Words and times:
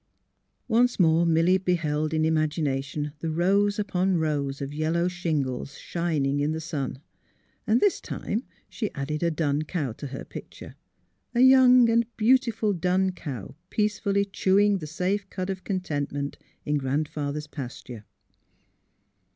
Once 0.67 0.99
more 0.99 1.27
Milly 1.27 1.59
beheld 1.59 2.11
in 2.11 2.25
imagination 2.25 3.11
the 3.19 3.29
rows 3.29 3.77
upon 3.77 4.17
rows 4.17 4.59
of 4.59 4.73
yellow 4.73 5.07
shingles, 5.07 5.77
shining 5.77 6.39
in 6.39 6.53
the 6.53 6.59
sun; 6.59 6.97
and 7.67 7.79
this 7.79 8.01
time 8.01 8.41
she 8.67 8.91
added 8.95 9.21
a 9.21 9.29
dun 9.29 9.61
cow 9.61 9.91
to 9.91 10.07
her 10.07 10.25
picture— 10.25 10.73
a 11.35 11.41
young 11.41 11.87
and 11.87 12.07
beautiful 12.17 12.73
dun 12.73 13.11
cow, 13.11 13.53
peacefully 13.69 14.25
chewing 14.25 14.79
the 14.79 14.87
safe 14.87 15.29
cud 15.29 15.51
of 15.51 15.63
contentment 15.63 16.35
in 16.65 16.79
Grandfather's 16.79 17.45
pas 17.45 17.79
ture. 17.83 18.03